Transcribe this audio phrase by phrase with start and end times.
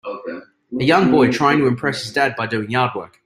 [0.79, 3.19] A young boy trying to impress his dad by doing yard work.